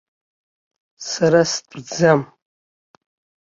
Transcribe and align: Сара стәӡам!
Сара 1.09 1.41
стәӡам! 1.51 2.21